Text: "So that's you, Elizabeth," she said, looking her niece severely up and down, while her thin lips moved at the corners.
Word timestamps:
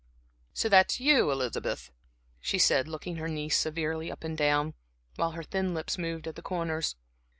"So 0.55 0.67
that's 0.67 0.99
you, 0.99 1.29
Elizabeth," 1.29 1.91
she 2.39 2.57
said, 2.57 2.87
looking 2.87 3.17
her 3.17 3.27
niece 3.27 3.55
severely 3.59 4.11
up 4.11 4.23
and 4.23 4.35
down, 4.35 4.73
while 5.15 5.33
her 5.33 5.43
thin 5.43 5.75
lips 5.75 5.99
moved 5.99 6.27
at 6.27 6.33
the 6.35 6.41
corners. 6.41 6.95